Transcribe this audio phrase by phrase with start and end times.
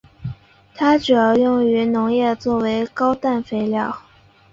[0.73, 3.95] 它主要用于农业作为高氮肥料。